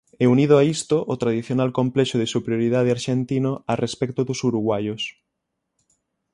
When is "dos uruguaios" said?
4.27-5.01